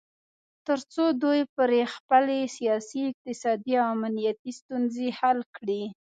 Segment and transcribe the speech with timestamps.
[0.67, 5.83] تر څو دوی پرې خپلې سیاسي، اقتصادي او امنیتي ستونځې حل کړي